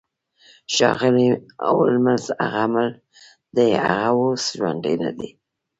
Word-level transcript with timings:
ښاغلی 0.73 1.27
هولمز 1.73 2.23
هغه 2.51 2.65
مړ 2.73 2.87
دی 3.55 3.69
هغه 3.81 4.09
اوس 4.15 4.43
ژوندی 4.57 4.95
ندی 5.03 5.29